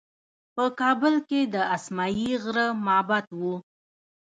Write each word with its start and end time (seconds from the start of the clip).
په 0.55 0.65
کابل 0.79 1.15
کې 1.29 1.41
د 1.53 1.55
اسمايي 1.75 2.29
غره 2.43 2.65
معبد 2.85 3.25
و 3.39 3.41